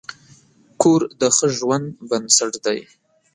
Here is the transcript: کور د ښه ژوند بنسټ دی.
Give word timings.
کور 0.81 1.01
د 1.19 1.21
ښه 1.35 1.47
ژوند 1.57 1.87
بنسټ 2.09 2.53
دی. 2.65 2.79